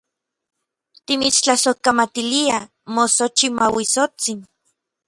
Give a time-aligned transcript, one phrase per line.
[1.05, 2.63] Timitstlasojkamatiliaj,
[2.95, 4.39] moxochimauitsotsin.